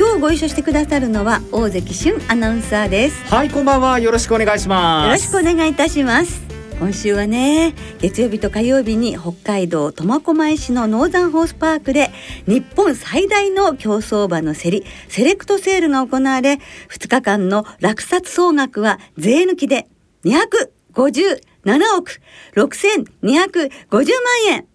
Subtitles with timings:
[0.00, 3.22] 今日ご一緒してくださるのは大関俊アナウンサーです。
[3.26, 3.98] はいこんばんは。
[3.98, 5.04] よろしくお願いします。
[5.04, 6.40] よろしくお願いいたします。
[6.78, 12.10] 今週はね月曜日と火曜日に北海道苫小牧市のノーザンホースパークで
[12.46, 19.86] 日本最大の競走馬の競りセレクトセールが行われ2日間の落札総額は税抜きで
[20.24, 21.40] 257
[21.98, 22.22] 億
[22.56, 23.10] 6250
[23.92, 24.06] 万
[24.48, 24.69] 円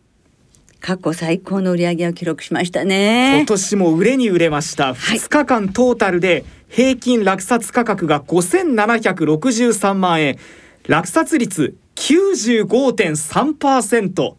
[0.86, 3.40] 過去最高の売り上げを記録しましたね。
[3.40, 4.92] 今年も売れに売れました。
[4.92, 10.38] 2日間トータルで平均落札価格が5763万円。
[10.88, 14.36] 落札率95.3%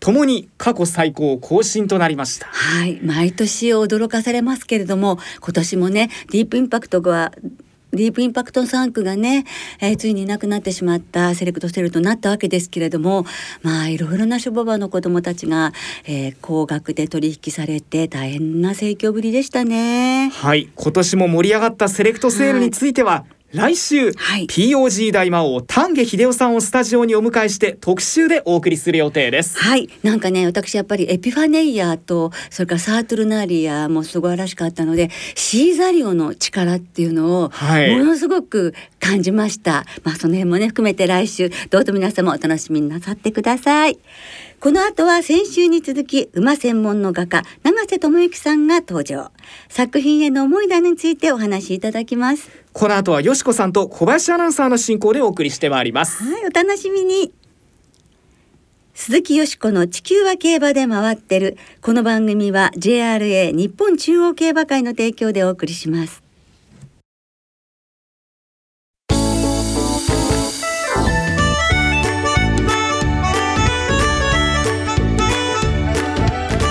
[0.00, 2.46] ともに過去最高更新となりました。
[2.46, 2.98] はい。
[3.02, 7.32] 毎年驚かされますけれども今年もねディープインパクトが
[7.92, 9.44] ディープインパクト3区がね、
[9.78, 13.26] えー、ついにいなくなってしまったセレクトセルとなったわけですけれども
[13.60, 15.72] まあいろいろな諸母場の子どもたちが、
[16.06, 20.30] えー、高額で取引されて大変な盛況ぶりでしたね。
[20.30, 20.70] はい。
[20.74, 29.58] 今年も盛り上がったセレクトセールについては、はい来週、はい、POG 大魔王丹下秀夫さんをスタジオにお迎えして特集でお送りする予定です。
[29.58, 29.90] はい。
[30.02, 43.98] なんかね私やっぱりエピファネイアとそれからサートルナリアもすごいらしかったのでシーザリオの力っていうのをものすごく感じました、はい、まあその辺もね含めて来週どうぞ皆様お楽しみになさってください。
[44.60, 49.30] この後は先週に続き馬専門の画家永瀬智之さんが登場。
[49.68, 56.22] 作品への思い出についてお話しいただきますこの後はよしこさんと小林アナウンサーの進行でお送りしてまいります。
[56.22, 57.32] はいお楽しみに。
[58.94, 61.58] 鈴木よしこの地球は競馬で回ってる。
[61.82, 66.22] この番組は JRA 日本中央競馬会の提供でお送りします。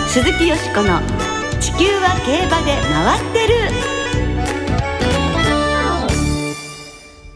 [0.08, 1.00] 鈴木よしこの
[1.62, 4.01] 地球は競馬で回ってる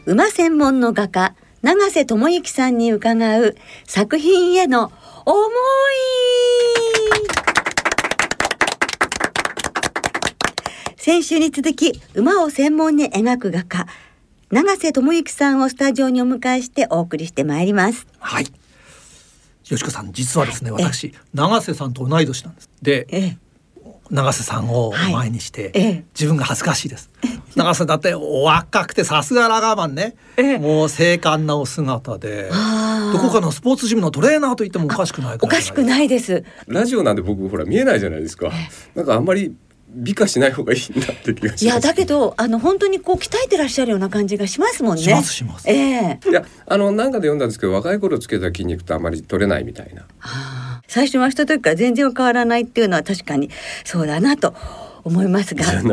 [0.06, 1.34] 馬専門の画家
[1.64, 3.56] 永瀬智之さんに伺う
[3.86, 4.92] 作品への
[5.26, 5.50] 思い。
[10.96, 13.88] 先週に続き馬を専門に描く画家
[14.52, 18.06] 永瀬智之さんをスタジオにお迎えしてお送りしてまいります。
[18.20, 18.46] はい。
[19.68, 22.70] よしこさん実はですね私永瀬さんと同い年なんです。
[22.84, 23.38] で
[24.12, 27.10] 永瀬さんを前にして、はい、自分が恥ずかしいです。
[27.56, 30.16] 永瀬だってお若くてさすがラガーマンね、
[30.60, 32.50] もう精悍なお姿で
[33.14, 36.44] どこかのスポーツジムのトレーナーと言ってもおかしくないおかしくないです。
[36.68, 38.52] ラジオなんで僕ほら見えないじゃないですか。
[38.94, 39.56] なんかあんまり
[39.88, 41.66] 美化しない方がいいなって気がします。
[41.66, 45.02] いやだけどあの本当にこう鍛えてらっしゃるような感じがしますもんね。
[45.02, 45.70] しますします。
[45.70, 46.20] ええ。
[46.22, 50.06] ー、いやあのなんかで読んだんですけど若い頃つけた筋肉とあまり取れないみたいな。
[50.88, 53.50] はあ、最初はした時から全然変わらないっていうのは確かに
[53.84, 54.54] そうだなと
[55.06, 55.84] 思いますが、はい、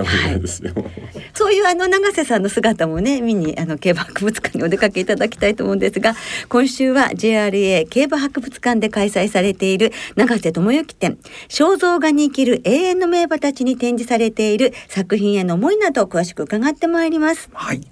[1.35, 6.15] そういうあの永瀬さんの姿もね見にあの競馬博物館にお出かけいただきたいと思うんですが
[6.49, 11.19] 今週は JRA 競馬博物館で開催されている永瀬智之展。
[11.49, 17.51] 肖像画に生きる永遠の名馬たちに展示されている作品への思いなどを詳しく伺ってまいります。
[17.53, 17.83] はい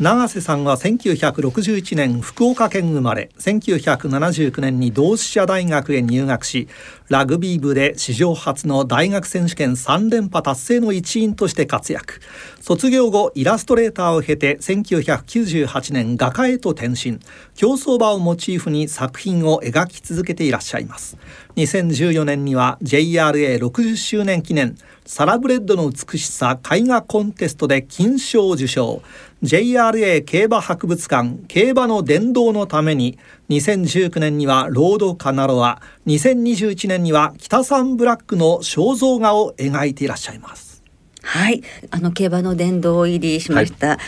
[0.00, 6.66] 永瀬さんは1961年福岡県生まれ1979年に同志社大学へ入学し
[7.10, 12.20] ラグビー部で史上初の大学選手権3連覇達成の一員として活躍。
[12.62, 17.18] 卒業後イラストレーターを経て1998年画家へと転身。
[17.54, 21.18] 競走馬をモチーフに作品を描き続けていらっしゃいます。
[21.56, 24.74] 2014年には JRA60 周年記念。
[25.04, 29.02] サラブレッドの美しさ絵画コンテストで金賞を受賞。
[29.42, 33.18] JRA 競馬博物館競馬の殿堂のために
[33.50, 35.82] 2019年にはロードカナロア。
[36.06, 40.82] 2021年には北サンブラックの肖像画を描いていらっしゃいます。
[41.22, 41.62] はい。
[41.90, 43.98] あの競馬の殿堂入りしました、はい。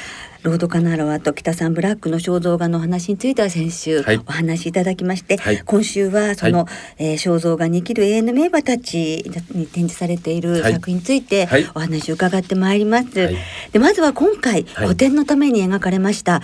[0.46, 13.18] ロードカナロアと北さんブラックの肖像画の話については先週お話しいただきまして、はい、今週はその、はい、えー、肖像画に生きる永遠の名馬たちに展示されている作品についてお話を伺ってまいります。
[13.18, 13.36] はい、
[13.72, 16.42] でまずは今回、古典のために描かれました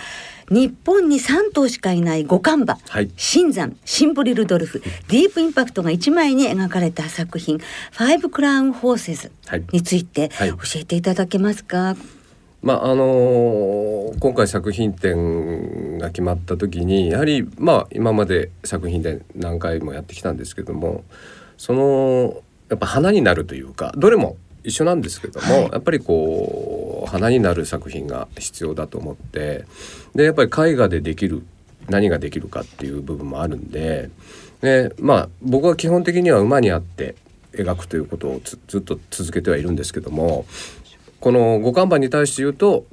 [0.49, 7.59] 日本に3頭しかいない五冠馬、はい、新山シンボリルドルフ、ディープインパクトが1枚に描かれた作品
[7.91, 9.31] 「ファイブクラウン・ホーセズ」
[9.71, 11.95] について教えていただけますか、
[12.61, 21.03] まああの今回作品展が決まった時にやはりまあ今まで作品展何回もやってきたんですけども
[21.57, 29.65] そのやっぱ花になるというかどれも一緒なんですけども、はい、やっぱりこう花になる作品が必要だと思って
[30.15, 31.43] でやっぱり絵画でできる
[31.89, 34.09] 何ができるかっていう部分もあるんで
[34.61, 37.15] でまあ僕は基本的には馬にあって
[37.51, 40.45] 描くということをずっと続けてはいるんですけども
[41.19, 42.85] この五看板に対して言うと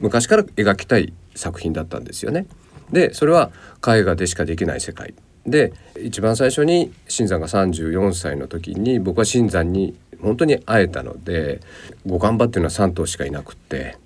[0.00, 2.46] 昔から描きたい作品だったんですよね。
[2.92, 3.50] でそれは
[3.86, 5.14] 絵画でしかできない世界
[5.46, 5.72] で
[6.02, 11.60] 一番最初に新山が34歳の時に僕は新山に本当に会えたので
[12.06, 13.96] 五看板っていうのは3頭しかいなくって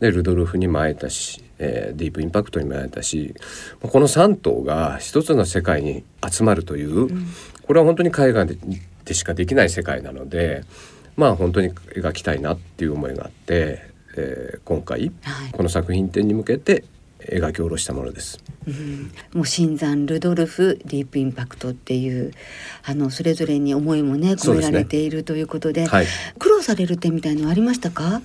[0.00, 3.34] でルドルフにも会えたし、えー、ディープインパクトにも会えたし
[3.80, 7.08] この3頭が一つの世界に集まるという、
[7.66, 8.56] これは本当に絵画で
[9.04, 10.64] でしかできない世界なので
[11.16, 13.82] まあ本当に描きたいなっていう思いがあって、
[14.16, 15.10] えー、今回、
[15.52, 16.84] この作品展に向けて
[17.32, 18.42] 描き下ろしたものです。
[18.66, 22.32] うん、もう新山ルドルフディープインパクトっていう
[22.84, 26.06] あのそれぞれに思いもね込められているということで、ねはい、
[26.38, 28.20] 苦労される点みたいのはありましたか？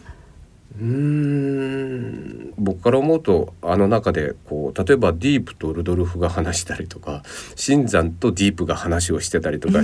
[0.82, 2.54] うん。
[2.58, 7.22] 僕から思うとあの中でこう例えばディープとルドルフが話したりとか
[7.56, 9.82] 新山とディープが話をしてたりとか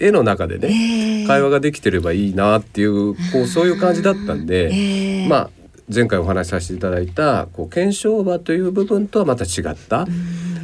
[0.00, 5.50] 絵の中でね、会話ができてればいいなっていうこうそういう感じだったんで、まあ
[5.92, 10.06] 前回お話しさせていただいたこう検証場という部分とはまた違った。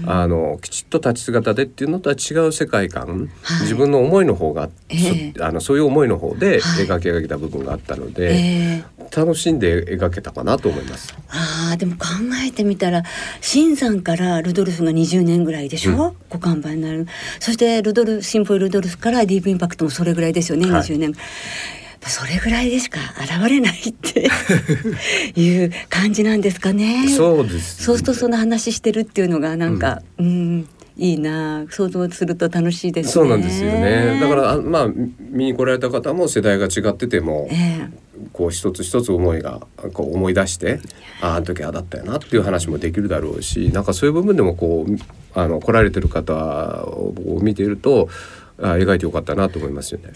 [0.08, 8.84] あのきちっと立ち姿でっていうのとは違う世界観、はい、自分の思いの方が、えー、あのそういう思いの方で描き上げた部分があったので、はいえ。
[9.10, 11.12] ー、楽しんで描けたかなと思います。
[11.28, 12.06] あでも考
[12.46, 13.02] えてみたら
[13.40, 17.06] 新山からルドルフが20年ぐらいでしょ、うん、ご看板になる。
[17.40, 21.14] そしてルドルシンフォイルドルフからディープインパクトもそれぐらいですよね、はい、20年。
[22.08, 24.28] それぐらいでしか現れないって
[25.40, 27.08] いう感じなんですかね。
[27.08, 30.68] そうです、ね、そうするとその話してるっていうのがなんか、うん、うん
[30.98, 31.66] いいな。
[31.68, 34.18] 想像すると楽しいです、ね、そうなんですよね。
[34.20, 34.88] だからまあ
[35.30, 37.90] 見に来られた方も世代が違ってても、えー、
[38.32, 40.80] こう一つ一つ思いがこう思い出して
[41.20, 44.96] ああの時ああだったよなっていう話もできるだろうしなんかそういう部分でもこう
[45.38, 46.34] あの来られてる方
[46.86, 48.08] を見ていると
[48.58, 50.12] あ描いてよかったなと思いますよね。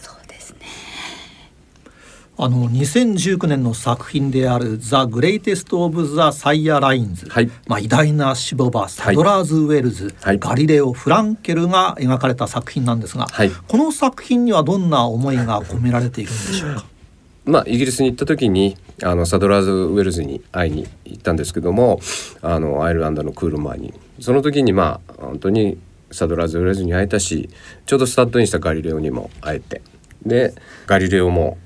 [2.43, 16.87] あの2019年の作品である「ザ・グレイテスト・オブ・ザ・サイヤ・ラインズ」はい、まあ、偉大な種牡馬サドラーズ・ウェルズ、はい、ガリレオ・フランケルが描かれた作品なんですが、はい、この作品にはどんな思いが込められているんでしょうか？
[17.45, 22.01] まあ、イギリスに行った時にあのサドラーズ・ウェルズに会いに行ったんですけども
[22.41, 23.93] あのアイルランドのクールモアに。
[24.19, 25.77] その時にまあ本当に
[26.11, 27.51] サドラーズ・ウェルズに会えたし
[27.85, 29.83] ちょうどスタッドインしたガリレオにも会えて。
[30.25, 30.55] で
[30.87, 31.59] ガリレオも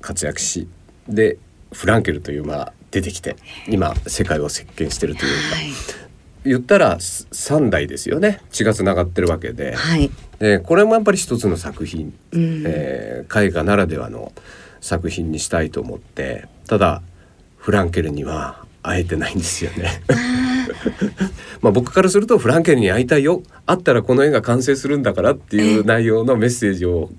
[0.00, 0.68] 活躍し
[1.08, 1.38] で
[1.72, 3.36] フランケルというまあ出てきて
[3.68, 5.68] 今世界を席巻してるというか、はい、
[6.44, 8.40] 言ったら3代ですよね。
[8.50, 14.32] 血がつながってるわけで,、はい、でこれもやっぱり一つの作品、うん、えー、絵画ならではの
[14.80, 16.48] 作品にしたいと思って。
[16.68, 17.02] ただ
[17.56, 20.02] フランケルには会えてないんですよね。
[21.60, 23.42] まあ僕からするとフランケルに会いたいよ。
[23.66, 27.10] 会ったらこの絵が完成するんだからっていう内容のメッセージを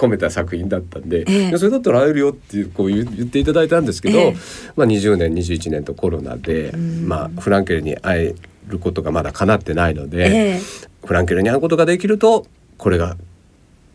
[0.00, 8.34] 込めた作品だったんで、えー、それだったら会えるよっていうこう言っていただいたんですけど、えー、まあ、20年21年とコロナで、まあ、フランケルに会え
[8.66, 12.46] ることがまだ叶ってないので、えー、フランケルに会うことができると
[12.78, 13.16] これが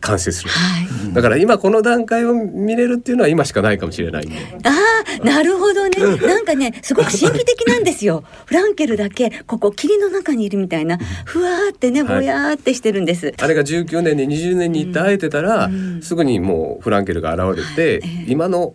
[0.00, 4.28] 完成する、はい、だから今この段階を見れるっていうのは今しかないかもしれない
[4.64, 5.96] ああなるほどね。
[6.26, 8.24] なんかねすごく神秘的なんですよ。
[8.44, 10.98] フランケルだけここ霧の中にいるみたいな。
[11.24, 18.74] ふわーってねぼやーってしてるんです、はい、あれが19年に20年に行って会えてたら、うん、すぐにもうフランケルが現れて、はい、今の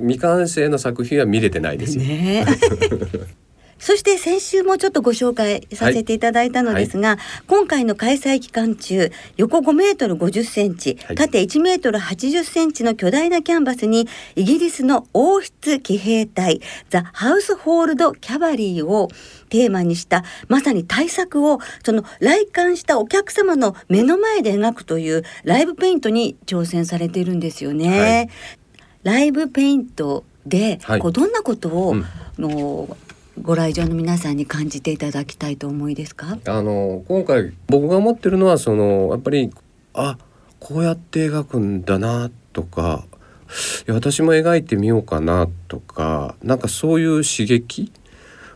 [0.00, 2.04] 未完成の作品は見れてないですよ。
[2.04, 2.44] ね
[3.78, 19.08] そして先週もちょっとご紹介させていただいたのですが、はい、今回の開催期間中横5メートル50センチ、はい、縦1メートル80センチの巨大なキャンバスにイギリスの王室騎兵隊ザ・ハウスホールド・キャバリーを
[19.48, 28.00] テーマにしたまさに対策をその来館したお客様の目の前で描くというライブペイントに挑戦されているんですよね。
[28.00, 28.28] はい、
[29.02, 32.04] ライブペイントで、こうどんなことを、うん、
[32.38, 32.96] の
[33.42, 36.38] ご来場の皆さんに感じていただきたいと思いですか？
[36.46, 39.52] あの今回僕が思ってるのはそのやっぱり
[39.94, 40.18] あ
[40.58, 43.04] こうやって描くんだなとか
[43.88, 47.92] 私も描いてみようかなとかなんかそういう刺激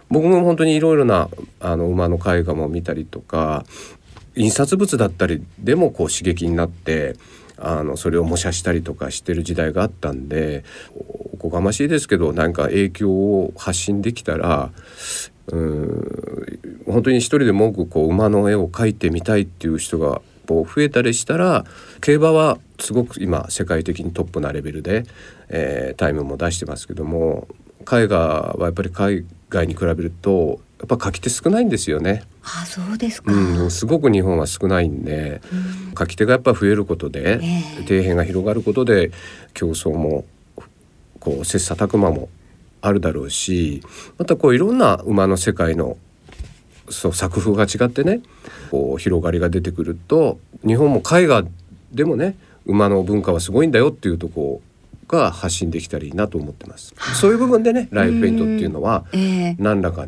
[0.09, 1.29] 僕も本当にいろいろな
[1.61, 3.65] あの馬の絵画も見たりとか
[4.35, 7.17] 印刷物だったりでもこう刺激になって
[7.61, 10.65] あのそれを模写したりとかしてる時代があったんで
[11.33, 14.71] おこがましいですけどなんか影響を発信できたら
[15.49, 21.65] うん本当に一人でも多くこう馬の絵を描いてみたいっていう人がこう増えたりしたら
[22.01, 25.05] 競馬はすごく今世界的にトップなレベルで、
[25.49, 27.47] えー、タイムも出してますけども
[27.83, 32.23] 絵画はやっぱり海外に比べるとやっぱ書き手少ないんですよね。
[32.43, 39.11] あそうですか、うん、すごく日本は少ないんで、うん、書き手がやっぱ増えることで、えー、底辺が広がることで
[39.53, 40.25] 競争も
[41.19, 42.31] こう切磋琢磨も
[42.81, 43.83] あるだろうし
[44.17, 45.99] またこういろんな馬の世界の
[46.89, 48.23] そう作風が違ってね
[48.71, 51.45] こう広がりが出てくると日本も絵画
[51.93, 54.63] でもね馬の文化はすごいんだよっていうとこ
[55.09, 56.95] が発信できたらいいなと思ってます。
[57.15, 59.05] そういう部分でねライフペイントっていうのは
[59.59, 60.07] 何らか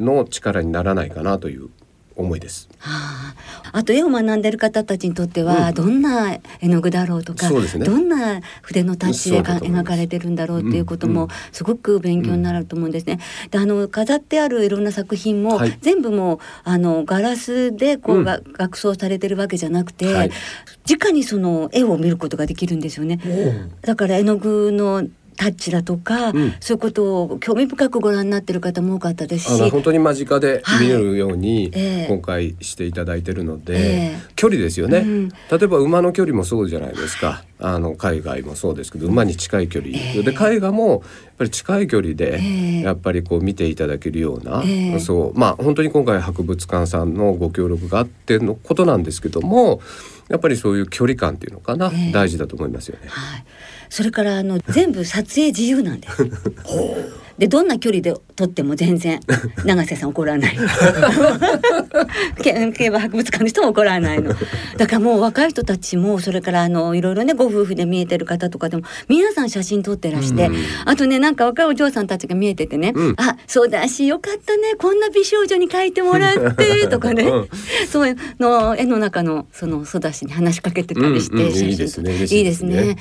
[0.00, 1.68] の力にならないかなという
[2.16, 2.68] 思いです。
[2.78, 3.34] は
[3.72, 13.20] あ、あと絵を学んでる方たちにとっては、どんな絵の具だろうとか、ね、どんな筆のタッチで描かれてるんだろうっていうこともすごく勉強になると思うんですね。
[13.50, 20.30] であの飾ってあるいろんな作品も、はい、全部もうあのガラスでこう、が額装されてるわけじゃなくて、はい、
[20.90, 23.20] 直にその絵を見ることができるんですよね。
[23.82, 29.70] だから絵の具のタッチだとか、うん、そういうことを興味深くご覧になってる方も多かったですし。
[29.70, 31.70] 本当に間近で見れるように、
[32.08, 37.44] 今回していただいてるので、えー、距離ですよね、うん、例えば馬の距離もそうじゃないですか。
[37.58, 41.00] あの海外もそうですけど馬に近い距離、えー、で絵画もやっ
[41.38, 45.38] ぱり近い距離でやっぱりこう見ていただけるような、えー、そう。
[45.38, 49.80] まあ本当に今回博物館さんのご協力があってのことなんですけども
[50.28, 53.08] やっぱりそういう距離感っていうのかな、大事だと思いますよね。
[53.08, 53.44] はい
[53.88, 56.24] それからあの全部撮影自由なんです。
[57.38, 59.20] でどんな距離で撮っても全然
[59.64, 60.56] 永瀬さん怒らない。
[62.42, 64.34] 競馬博物館の人も怒らないの。
[64.78, 77.48] だからもう若い人たちもそれからあのいろいろねご夫婦で見えてる方とかでも皆さん写真撮ってらして、うん、あとねなんか若いお嬢さんたちが見えててね、うん、あそうだしよかったねこんな美少女に描いてもらってとかね、うん、
[77.90, 82.14] そういうの絵の中のその育ちに話しかけてたりして、写真いいですね。
[82.14, 82.96] いいですね。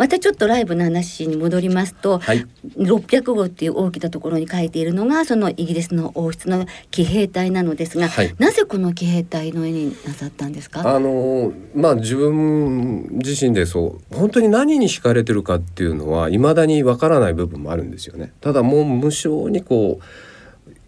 [0.00, 2.46] またちょっとライブの話に戻りますと、はい、
[2.78, 10.88] 600号っていう大きなところに書いているのがそのイギリスの王室の騎兵隊なのですが、はい、なぜこの騎兵隊の絵になさったんですか？
[10.88, 18.32] あのまあ自分自身でそう本当に何に惹かれてるかっていうのはいまだにわからない部分もあるんですよね。
[18.40, 20.00] ただもう無償にこ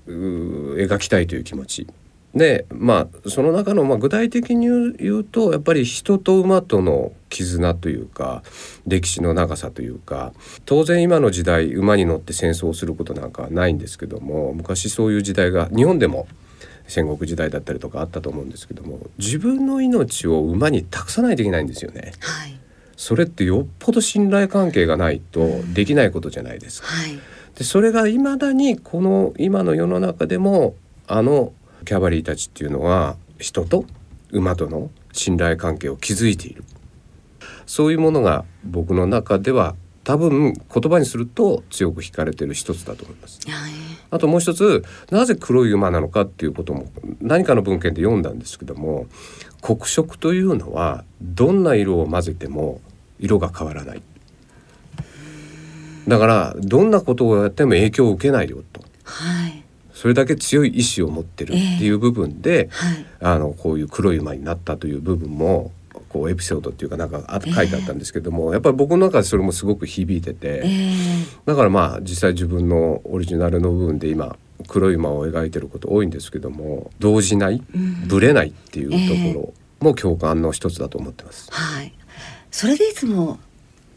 [0.07, 1.87] う描きたいという気持ち
[2.35, 8.43] でまあその中の、まあ、具体的に言うとやっぱり人と馬との絆というか
[8.87, 10.33] 歴史の長さというか
[10.65, 16.27] 当然今の時代馬に乗って戦争をすることなんかはないんですけども昔そういう時代が日本でも
[16.89, 22.13] 戦国時代だったりとかあったと思うんですけども自分の命を馬に託さないといけないんですよね。
[22.21, 22.59] はい、
[22.97, 26.89] それってよっぽど信頼関係がないとできないことじゃないですか。
[26.89, 27.19] はい、
[27.57, 30.75] でそれが未だにこの今の世の中でも
[31.07, 31.53] あの
[31.85, 33.85] キャバリーたちっていうのは人と
[34.31, 36.65] 馬との信頼関係を築いている。
[37.67, 43.41] そういうものが僕の中では多分言葉にすると強く惹かれてる一つだと思います。
[44.11, 46.87] あともう一つなぜ黒い馬なのかっていうことも
[47.21, 49.07] 何かの文献で読んだんですけども
[49.61, 52.81] 黒色というのはどんな色を混ぜても
[53.21, 54.03] 色が変わらない。
[56.09, 59.62] だからどんなことをやっても影響を受けないよと、はい、
[60.03, 65.71] それだけ強い意志を持ってるっていう部分で、えーはい、あのこういう黒い馬になったという部分も
[66.09, 74.35] こうエピソードっていうかなんかあ書いてあったんですけども、えー、やっぱり僕の中でそれもすごく響いてて、えー、だからまあ実際自分のオリジナルの部分で今
[74.67, 81.49] 黒い馬を描いてること多いんですけども動じない、うん、ぶれないっていうところも共感の一つだと思ってます。
[81.53, 81.95] はい、
[82.51, 83.39] それでいつも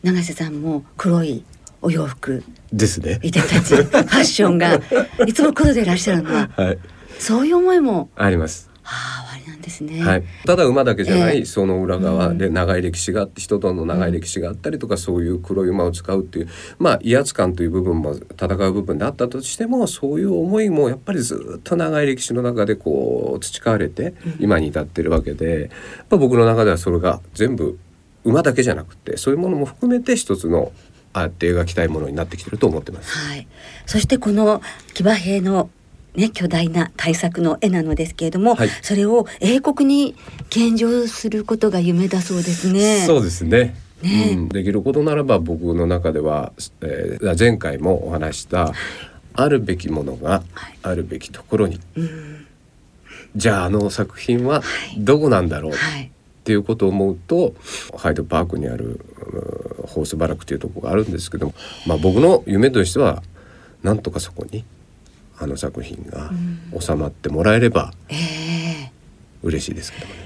[0.04, 1.44] 永瀬さんも黒い
[1.86, 2.44] お洋服。
[2.74, 3.20] ですね。
[3.22, 3.76] いてたち。
[3.76, 4.80] ファッションが。
[5.26, 6.34] いつも黒でいらっしゃるの。
[6.34, 6.80] は、はい、
[7.20, 8.10] そういう思いも。
[8.16, 8.70] あります。
[8.82, 9.26] はあ、
[9.66, 25.70] ですね、はい、ただ馬だけじゃない、えー、その裏側で長い歴史があって人との長い歴史があったりとか、うん、そういう黒い馬を使うっていうまあ威圧感という部分も戦う部分であったとしてもそういう思いもやっぱりずっと長い歴史の中でこう培われて今に至ってるわけで、うん、やっ
[26.10, 27.80] ぱ僕の中ではそれが全部
[28.24, 30.72] 馬だけじゃなくてそういうものも含めて一つの
[31.20, 33.18] あって描きたいものになってきてると思ってます。
[33.18, 33.48] はい。
[33.86, 34.62] そしてこの
[34.94, 35.70] 騎馬兵の
[36.16, 40.16] ね、巨大な大作の絵なのですけれども、はい、それを英国に
[40.50, 43.04] 献上することが夢だそうですね。
[43.06, 43.76] そうですね。
[44.02, 48.74] ね、うん、できることならば僕の中では、えー、前回もお話した、はい、
[49.34, 50.44] あるべきものが
[50.84, 52.10] あるべきところに、はい、
[53.36, 54.64] じゃああの作品は
[54.98, 56.12] どこなんだろう、はい、
[56.46, 57.56] っていうことを思うと
[57.98, 59.04] ハイドパークにある
[59.88, 61.56] ホースバラクというところがあるんですけども、
[61.88, 63.24] まあ、僕の夢としては
[63.82, 64.64] なんとかそこに
[65.40, 66.30] あの作品が
[66.80, 67.94] 収まってもらえれば
[69.42, 70.26] 嬉しいですけどもね。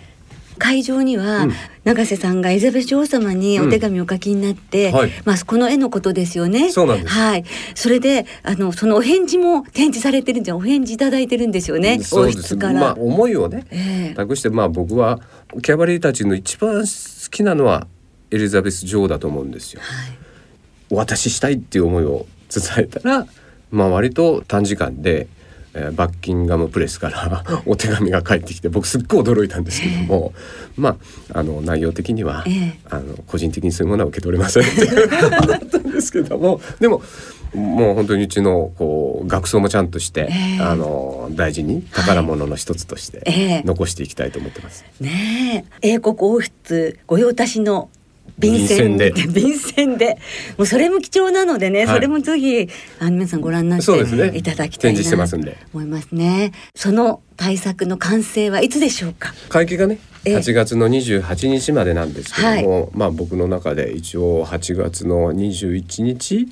[0.60, 1.48] 会場には、
[1.86, 6.70] 永瀬さんがエリザベス女王様にお手紙を書きになって、うんはい、まあこの絵のことですよね。
[6.70, 7.14] そうなんです。
[7.14, 7.46] はい。
[7.74, 12.00] それであのそのお返事も展示されてるんじゃお返事いただいてるんですよね。
[12.12, 12.80] 王室から。
[12.80, 15.22] まあ思いをね、えー、託してまあ僕は
[15.62, 17.88] キャバレーたちの一番好きなのは
[18.32, 19.82] エリザベス女王だと思うんですよ。
[19.82, 20.18] はい、
[20.92, 23.28] お渡ししたいっていう思いを伝えたら、
[23.72, 25.28] まあ割と短時間で。
[25.74, 30.98] えー、バッキンガムプレスからお手紙が返ってきて僕すっごい驚いたんですけども、えー、ま
[31.32, 37.04] ああの内容的には、えー、あの個人的にそういうものは受け取れませんってだったんですけどもでも
[37.54, 44.84] もう本当にうちのこう学装もちゃんとして、えー、あの大事に宝物の一つとして残していきたいと思ってます。
[44.84, 47.90] はい、ね英国王室御用達の
[48.38, 49.12] 便箋で。
[49.28, 50.18] 便箋で。
[50.58, 55.38] もうそれも貴重なのでね、はい、それもぜひあの皆さんご覧になっていただきたいなと
[55.74, 56.52] 思いますね。
[56.76, 59.34] その対策の完成はいつでしょうか？
[59.50, 66.48] 会期がね8月の28日までなんですけども、はい、まあ僕の中で一応8月の21日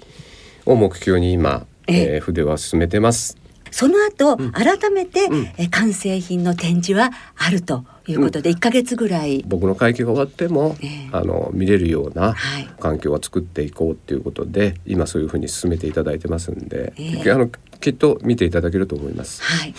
[0.67, 2.17] を目標に今、ええ。
[2.17, 3.38] ー、筆は進めてます。
[3.71, 9.43] その後、うん、改めて、うん、え完成品の展示はあるということで、うん、1か月ぐらい。
[9.45, 12.36] 僕の会見が終わっても、えー、あの見れるような
[12.79, 19.41] 環境は作っていこうっていうことで、はい、今そういうふうに進めていただいてますんで、えー、あのきっと見ていただけると思います。
[19.43, 19.74] はい。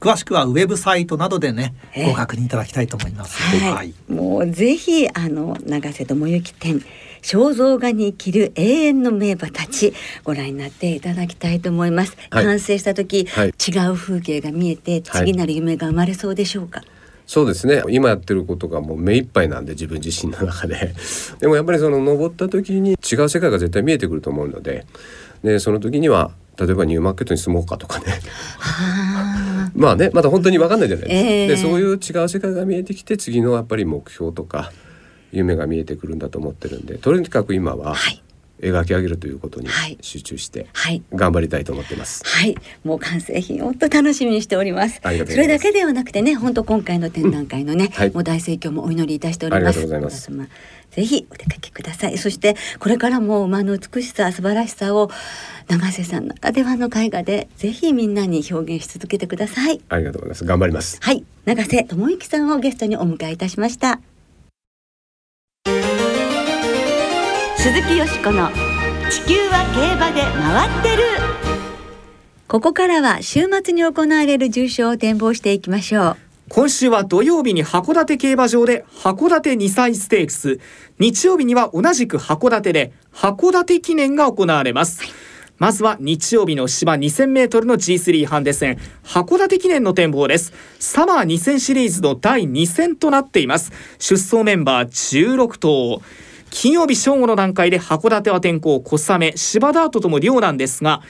[0.00, 1.74] 詳しくはウェブサイトなどでね、
[2.06, 3.36] ご確認いただきたいと思います。
[3.42, 6.82] はい、はい、もうぜひあの永瀬智之展
[7.22, 9.92] 肖像画に生きる永遠の名馬たち
[10.24, 13.52] ご覧になっていただきたいと思います、はい、完成した時、はい、違
[13.88, 16.82] う風景が見えて次なる夢が生まれそうでしょうか、
[17.30, 17.80] そうですね。
[17.90, 20.94] 今やってることがもう目いっぱいなんで自分自身の中で。
[21.38, 24.84] でもやっぱりその登った時に違う世界が絶対見えてくると思うので
[25.44, 28.20] でその時には例えばニューマーケットに住もうかとかね。
[29.76, 34.72] まあねまだ本当に分かんないじゃないですか、えー、でそういう違う世界が見えてきて次のやっぱり目標とか
[35.32, 37.94] 夢が見えてくるんだと思ってるんでとにかく今は、
[38.60, 39.68] 描き上げるということに
[40.00, 40.66] 集中して
[41.14, 42.22] 頑張りたいと思ってます。
[42.26, 45.00] はい、もう完成品本当楽しみにしております。
[45.02, 49.86] それだけではなくてね、本当今回の展覧会のね、うんはい、もう大盛況もお祈りいたしております。
[49.86, 50.30] ます。
[50.90, 52.18] ぜひお出かけください。
[52.18, 55.10] そしてこれからも馬の美しさ素晴らしさを
[55.68, 59.80] 永瀬さんならではの絵画でぜひみんなに表現し続けてください。
[59.88, 60.44] ありがとうございます。
[60.44, 60.98] 頑張ります。
[61.00, 64.00] はい、永瀬智之さんをゲストにお迎えいたしました。
[67.62, 68.48] 鈴木よしこの
[69.10, 71.02] 地球は競馬で回ってる。
[72.48, 76.16] ここからは週末に行われる重賞を展望していきましょう。
[76.48, 80.58] 今週は土曜日に函館競馬場で函館2歳ステークス。
[80.98, 85.12] 日曜日には同じく函館で函館記念が行われます、はい
[85.58, 88.78] まずは日曜日の芝2000メートルの G3 ハンデ戦。
[89.04, 90.54] 函館記念の展望です。
[90.78, 93.70] サマー2000シリーズの第2戦となっています。
[93.98, 96.00] 出走メンバー16頭
[96.50, 101.02] 金曜日正午の段階で函館は天候小雨芝ダートとも量なんですが、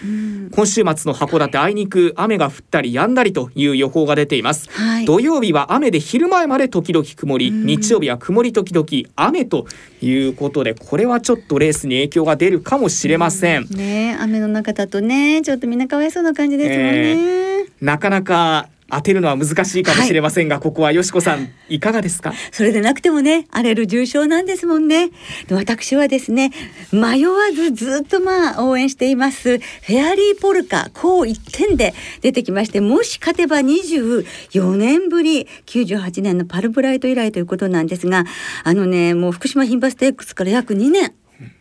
[0.55, 9.67] 今週末の函館あいにく雨が降ったり止んだりという予報が出ています、はい、土曜日は雨で昼前まで時々曇り日曜日は曇り時々雨と
[10.03, 22.33] いうことでこれはちょっとレースに影響が出るかもしれません、ね雨の中だとねちょっとみんなかわいそうな感じですもんね、えー、なかなか当てるのは難しいかもしれませんが、はい、ここはよしこさんいかがですか？
[22.53, 25.11] それでなくてもね荒れる重賞なんですもんね。
[25.51, 26.51] 私はですね
[26.93, 29.59] 迷わずずっとまあ応援しています。
[29.59, 38.25] フェアリーポルカこう一点で出てきましてもし勝てば24年ぶり98年のパルブライト以来ということなんですが
[38.65, 41.15] あのねもう福島牝馬ステークスから約2年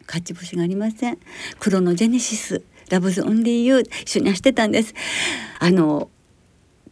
[0.07, 1.19] 勝ち星がありません。
[1.59, 4.95] 黒のジェネシスラブズオンリーユー一緒に走ってたんです。
[5.59, 6.09] あの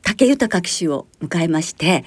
[0.04, 2.06] 武豊騎手を迎えまして、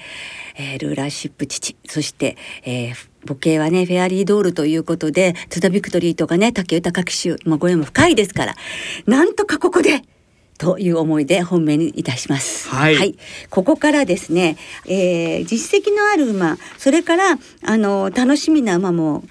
[0.55, 2.95] えー、ルーラーシップ父そして、えー、
[3.27, 8.55] 母系はねフェアリードールということで津田ビクトリーとかね武豊騎手、まあ、ご縁も深いですから
[9.05, 10.01] なんとかここで
[10.61, 12.69] という思いで本命にいたします。
[12.69, 13.17] はい、はい、
[13.49, 19.23] ここからですね、えー、実績のある馬、それからあの楽しみな馬も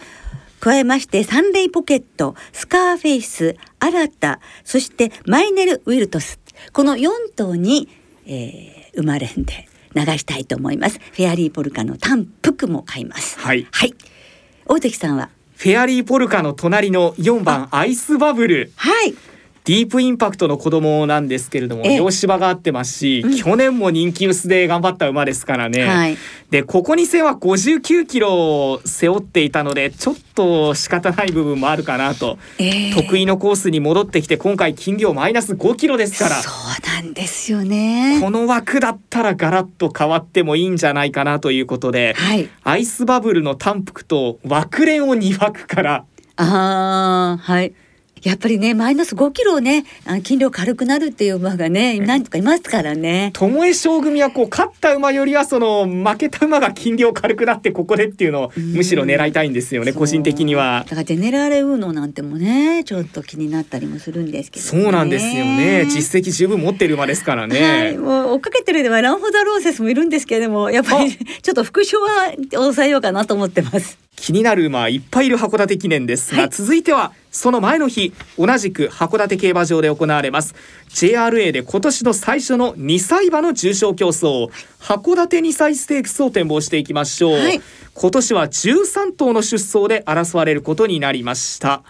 [0.58, 6.40] 加えましてサンレイポケット、スカーフェイス、アラタ、そしてマイネル・ウィルトス、
[6.72, 7.88] この4頭に
[8.26, 10.98] えー、生まれんで流したいと思います。
[10.98, 13.38] フェアリーポルカの単服も買います。
[13.38, 13.66] はい。
[13.70, 13.94] はい。
[14.66, 15.30] 大関さんは？
[15.56, 18.72] フェアリーポルカの隣の4番アイスバブル。
[18.76, 19.14] はい
[19.64, 26.16] ディープインパクトの子供なんですけれども洋芝が合ってますし、うん、去年も人気薄で頑張った馬ですからね、はい、
[26.50, 28.34] でここに戦は59キロ
[28.72, 36.36] を背負っていたのでちょっと仕方ない部分もあるかなと、えー、得意のコースに戻ってきて今回金量マイナス5キロですから。
[36.36, 38.18] そうなんですよね。
[38.20, 46.04] この枠だったらガラッと変わってもいいんじゃないかなということで、はい、アイスバブルの単服と枠連を2枠から
[46.36, 47.74] あはい
[48.22, 49.84] やっぱりねマイナス5キロね
[50.18, 53.32] 筋量軽くなるっていう馬がね何とかいますからね。
[53.34, 60.84] 巴将組はこう勝った馬よりはその負けた馬が筋量軽くなってここでっていうのをむしろ狙いたいんですよね個人的には。
[60.84, 67.60] だからジェネラルウーノなんてもねちょっと気になったりもするんですけど、ね、そうなんですよね実績十分持ってる馬ですからね。
[67.60, 73.98] はい、もう追っかけてるではランホザローセスもいるんですけれどもやっぱりちょっと副賞は抑えようかなと思ってます。
[74.16, 80.54] 気になる馬いっぱいいる函館記念ですが、はい、続いてはその前の日同じく函館競馬場で行われます
[80.90, 87.60] JRA で今年の最初の2歳馬の重賞競争函館2歳ステークスを展望していきましょう、はい、
[87.94, 91.82] 今年は13頭の出走で争われることになりました。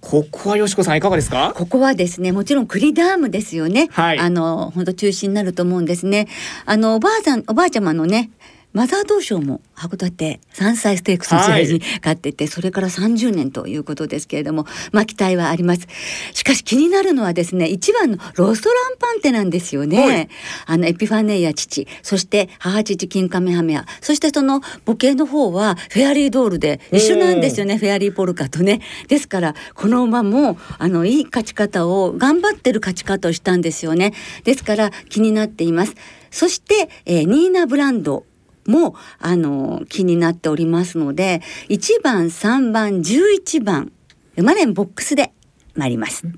[0.00, 1.52] ここはよしこさんいかがですか？
[1.54, 6.26] ここはですねもちろん栗ダームですよね、はい、あの本当中心になると思うんですね。
[6.64, 8.30] あのおばあさんおばあちゃまのね
[8.72, 15.88] マザー東証も函館3歳ステークスの試合に勝ってて、はい、それから30年ということですけれども、まあ期待はあります。
[16.32, 19.98] しかし気になるのはですね、一番のロストランパンテなんですよね。
[20.00, 20.28] はい、
[20.66, 28.80] あのエピファネイア父、そして母父金カメハメア、そしてその母系の方はフェアリードールで一緒なんですよね、フェアリーポルカとね。
[29.08, 34.12] ですからこの馬もあのいい勝ち方を頑張ってる勝ち方をしたんですよね。
[34.44, 35.94] ですから気になっています。
[36.30, 38.24] そして、えー、ニーナ・ブランド
[38.70, 43.92] もあの気になっておりますので1番3番11番
[44.36, 45.32] 馬連ボックスで
[45.74, 46.26] 参ります。
[46.26, 46.34] はい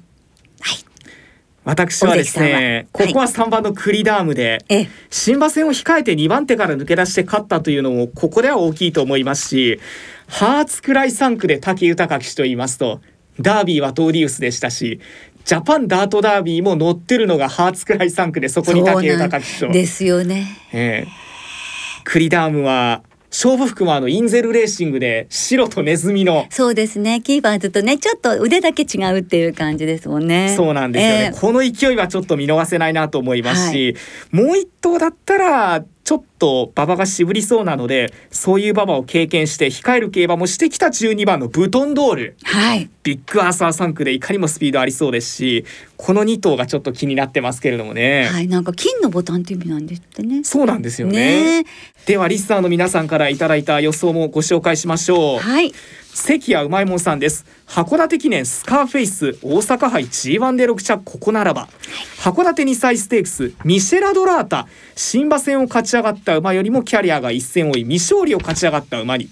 [1.65, 9.79] 私はですねここは3番のクリダームで、はい、新馬戦を控えて2番手から抜け出して勝ったというのもここでは大きいと思いますし
[10.27, 13.01] ハーツクライ3区で武豊騎手と言いますと
[13.39, 14.99] ダービーはトーディウスでしたし
[15.45, 19.73] ジャパンダートダービーも乗ってるのがハーツクライ3区でそこに武豊騎手と。
[19.73, 20.47] ですよね。
[20.73, 21.32] えー
[22.05, 27.23] クリダームは勝負服もあのインゼルレーシングで白とネズミのそうですね。
[27.23, 30.55] キーパーズとねちょっと腕だけ違うっていう感じですもんね。
[30.55, 33.97] そうなんですよね、えー、この勢いはちょっと見逃せないなと思いますし、
[34.33, 45.65] はい、もう一頭だったらちょっと馬場が渋りそうなのでそういう馬場を経験して控える競馬もしてきた12番のブトンドール、はい、ビッグアーサー3区でいかにもスピードありそうですし
[45.97, 48.27] この2頭がちょっと気になってますけれどもね。
[48.27, 50.43] はいなんか金のボタンって意味なんですってね。
[50.43, 51.65] そうなんですよね。
[52.07, 55.39] ではリスナーの皆さんからいただいた予想もご紹介しましょう。
[55.39, 55.73] はい
[56.15, 57.47] 関谷うまいもんさんです。
[57.67, 61.69] 函館記念スカーフェイス大阪杯 G1 で6着ここならば、
[62.19, 64.69] 函館2歳ステークスミシェラドラータ。
[64.95, 67.85] 新馬戦を勝ち上がった馬よりもキャリアが一戦多い。
[67.85, 69.31] 未勝利を勝ち上がった馬に。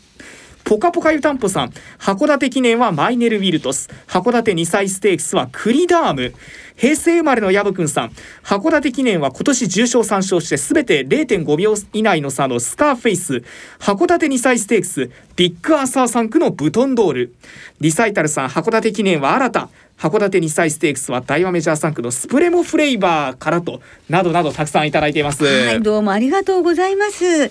[0.64, 1.72] ポカポカ湯たんぽさん。
[1.98, 3.88] 函館記念はマイネル・ウィルトス。
[4.06, 6.32] 函館2歳ステークスはクリダーム。
[6.76, 8.12] 平成生まれのヤブくんさん。
[8.42, 13.42] 函館記念は今年重賞3勝してすべて0.5秒以内の差のスカーフェイス。
[13.78, 17.34] 函館2歳ステークスビッグアーサー3区のブトンドール。
[17.80, 19.68] リサイタルさん函館記念は新た。
[19.98, 23.82] 函館2歳ステークスは大和メジャー3区のスプレモフレーバーからと。
[24.08, 25.44] などなどたくさんいただいています。
[25.44, 27.50] はいどうもありがとうございます。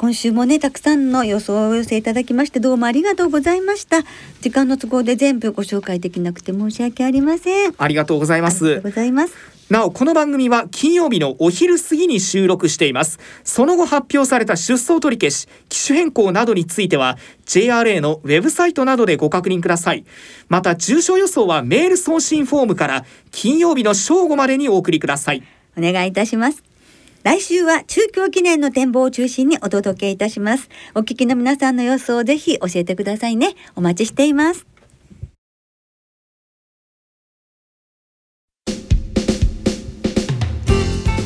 [0.00, 3.98] 今週もねたくさんの予想をお寄せいただきましてどうもありがとうございました。
[4.40, 7.74] 時間の都合で全部ご紹介できなくて申し訳ありません。
[7.76, 8.64] ありがとうございます。
[8.64, 9.34] ありがとうございます。
[9.68, 13.18] なおこの番組は金曜日のお昼過ぎに収録しています。
[13.44, 20.06] その後発表された出走取り消し機種変更などについては JRA のウェブサイトなどでご確認ください。
[20.48, 25.42] また重症予想はメール送信フォームから金曜日の正午までにお送りください。
[25.76, 26.69] お願いいたします
[27.22, 30.70] 来週は中京記念の展望を中心にお届けいたします。
[30.94, 33.56] お聞きの皆さんの予想をぜひ教えてくださいね。
[33.76, 34.66] お待ちしています。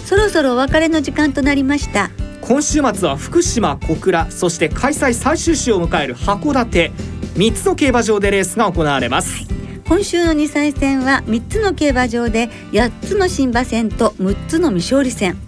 [0.04, 2.10] そろそろお別れの時間となりました。
[2.40, 6.90] 今週末は福島小倉そして開催最終週を迎える函館
[7.36, 9.46] 3つの競馬場でレースが行われます、はい、
[9.88, 15.38] 今週の2歳戦は3つの競馬場で8つの新馬戦と6つの未勝利戦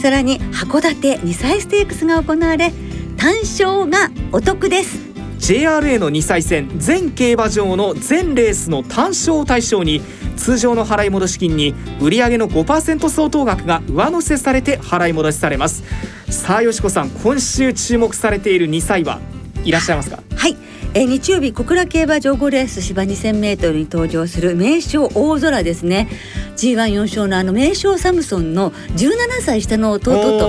[0.00, 2.72] さらに函館2歳ステークスが行われ
[3.16, 5.08] 単勝がお得です。
[5.38, 10.00] JRA の2歳戦全競馬場の全レースの単勝を対象に
[10.36, 15.84] 通常の払い戻し金に売上の5%相当額が上乗せされて払い戻しされます。
[16.30, 19.20] さあよしこさん今週注目されている2歳は
[19.64, 20.22] いらっしゃいますか？
[20.36, 20.56] はい
[20.94, 26.08] えー、日曜日小倉競馬場5レース芝 2000m に登場する名将大空ですね。
[26.56, 30.48] G14 勝のあの名将サムソンの17歳下の弟と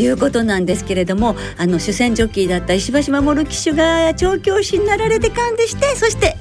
[0.00, 6.36] いうことなんですけれどもあの主戦ジョッキーだった石橋守騎手が調教師になられて勘でしてそして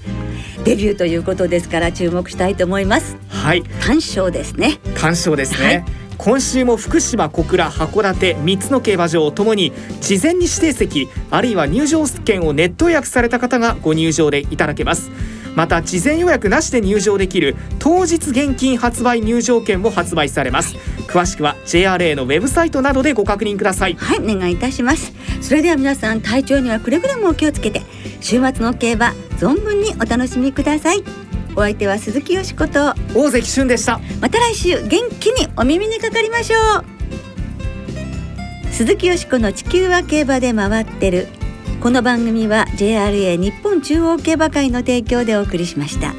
[0.64, 3.18] デビューということですから注目したいと思います。
[3.30, 3.64] はい。
[3.82, 4.80] 単勝ですね。
[4.96, 15.10] 単勝ですね、はい今週も福島小倉函館3つの競馬場ともに事前に指定席あるいは入場券をネット予約された方がご入場でいただけます。
[15.56, 20.76] また事前予約なしで入場できる当日現金発売入場券も発売されます。
[21.08, 23.96] 詳しくは JRA のウェブサイトなどでご確認ください。
[23.96, 25.14] はいお願いいたします。
[25.42, 27.82] それでは皆さん体調にはくれぐれもお気をつけて
[28.20, 31.29] 週末の競馬存分にお楽しみください。
[31.56, 34.00] お相手は鈴木よしこと大関俊でした。
[34.22, 37.00] また来週元気にお耳にかかりましょう。
[38.72, 41.28] 鈴木よしこの地球は競馬で回ってる。
[41.82, 46.14] この番組は JRA 日本中央競馬会の提供でお送りしました。